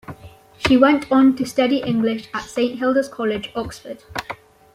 She 0.67 0.77
went 0.77 1.11
on 1.11 1.35
to 1.35 1.45
study 1.45 1.77
English 1.83 2.27
at 2.33 2.45
Saint 2.45 2.79
Hilda's 2.79 3.07
College, 3.07 3.51
Oxford. 3.55 4.01